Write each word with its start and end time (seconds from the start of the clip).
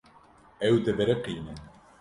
Ew 0.67 0.75
dibiriqînin. 0.85 1.59